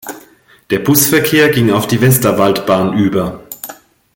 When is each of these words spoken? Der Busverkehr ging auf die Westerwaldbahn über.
Der 0.71 0.79
Busverkehr 0.79 1.49
ging 1.49 1.69
auf 1.71 1.85
die 1.85 2.01
Westerwaldbahn 2.01 2.97
über. 2.97 3.45